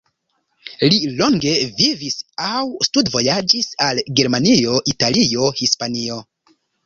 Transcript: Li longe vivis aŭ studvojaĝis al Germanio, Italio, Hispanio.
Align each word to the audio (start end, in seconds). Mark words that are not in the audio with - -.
Li 0.93 0.97
longe 1.19 1.51
vivis 1.81 2.15
aŭ 2.45 2.63
studvojaĝis 2.87 3.69
al 3.89 4.03
Germanio, 4.21 4.81
Italio, 4.95 5.51
Hispanio. 5.63 6.19